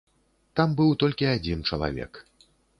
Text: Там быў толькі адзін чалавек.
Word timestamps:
Там 0.59 0.73
быў 0.79 0.95
толькі 1.05 1.29
адзін 1.35 1.63
чалавек. 1.71 2.23